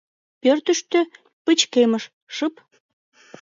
Пӧртыштӧ 0.41 0.99
пычкемыш, 1.45 2.03
шып. 2.35 2.55